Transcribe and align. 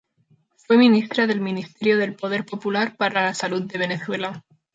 Fue 0.57 0.77
ministra 0.79 1.27
del 1.27 1.41
Ministerio 1.41 1.95
del 1.97 2.15
Poder 2.15 2.43
Popular 2.43 2.95
para 2.97 3.21
la 3.23 3.35
Salud 3.35 3.61
de 3.71 3.77
Venezuela. 3.77 4.43